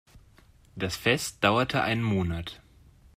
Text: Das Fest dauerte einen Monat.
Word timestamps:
Das 0.75 0.95
Fest 0.95 1.43
dauerte 1.43 1.83
einen 1.83 2.01
Monat. 2.01 2.59